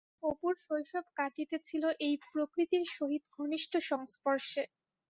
অপুর 0.23 0.53
শৈশব 0.63 1.05
কাটিতেছিল 1.17 1.83
এই 2.07 2.15
প্রকৃতির 2.27 2.85
সহিত 2.95 3.23
ঘনিষ্ঠ 3.37 3.73
সংস্পর্শে। 3.89 4.63